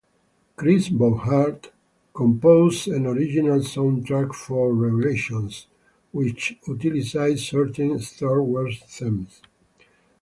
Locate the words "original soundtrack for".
3.05-4.73